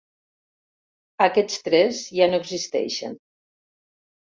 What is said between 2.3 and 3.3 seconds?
no existeixen.